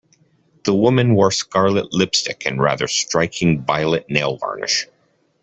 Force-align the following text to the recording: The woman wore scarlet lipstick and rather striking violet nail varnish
The 0.63 0.73
woman 0.73 1.13
wore 1.13 1.29
scarlet 1.29 1.93
lipstick 1.93 2.47
and 2.47 2.59
rather 2.59 2.87
striking 2.87 3.63
violet 3.63 4.09
nail 4.09 4.35
varnish 4.35 4.87